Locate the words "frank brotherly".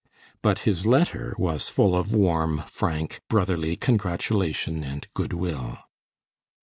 2.65-3.75